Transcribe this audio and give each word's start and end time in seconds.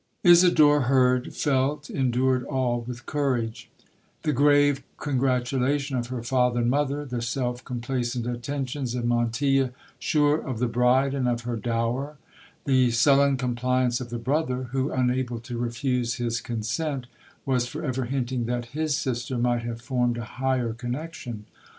Isidora 0.23 0.81
heard, 0.85 1.31
felt, 1.35 1.87
endured 1.87 2.43
all 2.45 2.81
with 2.81 3.05
courage—the 3.05 4.33
grave 4.33 4.81
congratulation 4.97 5.95
of 5.95 6.07
her 6.07 6.23
father 6.23 6.61
and 6.61 6.71
mother—the 6.71 7.21
self 7.21 7.63
complacent 7.63 8.25
attentions 8.25 8.95
of 8.95 9.05
Montilla, 9.05 9.73
sure 9.99 10.37
of 10.41 10.57
the 10.57 10.67
bride 10.67 11.13
and 11.13 11.27
of 11.27 11.41
her 11.41 11.55
dower—the 11.55 12.89
sullen 12.89 13.37
compliance 13.37 14.01
of 14.01 14.09
the 14.09 14.17
brother, 14.17 14.69
who, 14.71 14.91
unable 14.91 15.39
to 15.41 15.59
refuse 15.59 16.15
his 16.15 16.41
consent, 16.41 17.05
was 17.45 17.67
for 17.67 17.83
ever 17.85 18.05
hinting 18.05 18.45
that 18.47 18.65
his 18.73 18.97
sister 18.97 19.37
might 19.37 19.61
have 19.61 19.83
formed 19.83 20.17
a 20.17 20.23
higher 20.23 20.73
connection. 20.73 21.45